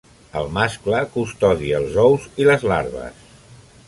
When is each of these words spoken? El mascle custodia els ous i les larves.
El 0.39 0.47
mascle 0.53 1.01
custodia 1.17 1.81
els 1.81 1.99
ous 2.07 2.25
i 2.45 2.47
les 2.49 2.65
larves. 2.73 3.21